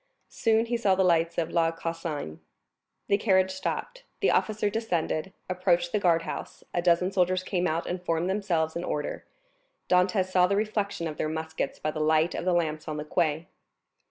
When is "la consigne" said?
1.51-2.39